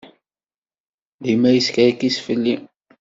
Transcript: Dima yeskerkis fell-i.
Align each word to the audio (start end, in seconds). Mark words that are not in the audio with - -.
Dima 1.23 1.49
yeskerkis 1.51 2.17
fell-i. 2.25 2.55